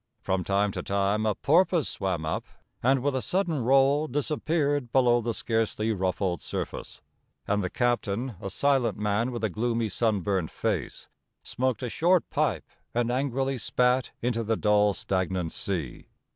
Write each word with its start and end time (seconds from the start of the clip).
From 0.19 0.43
time 0.43 0.71
to 0.71 0.81
time 0.81 1.27
a 1.27 1.35
porpoise 1.35 1.87
swam 1.87 2.25
up, 2.25 2.47
and 2.81 3.03
with 3.03 3.15
a 3.15 3.21
sudden 3.21 3.63
roll 3.63 4.07
disappeared 4.07 4.91
below 4.91 5.21
the 5.21 5.31
scarcely 5.35 5.93
ruffled 5.93 6.41
surface. 6.41 7.01
And 7.47 7.61
the 7.61 7.69
captain, 7.69 8.35
a 8.41 8.49
silent 8.49 8.97
man 8.97 9.31
with 9.31 9.43
a 9.43 9.49
gloomy, 9.51 9.89
sunburnt 9.89 10.49
face, 10.49 11.07
smoked 11.43 11.83
a 11.83 11.87
short 11.89 12.27
pipe 12.31 12.65
and 12.95 13.11
angrily 13.11 13.59
spat 13.59 14.09
into 14.23 14.43
the 14.43 14.57
dull, 14.57 14.95
stagnant 14.95 15.51
sea. 15.51 16.07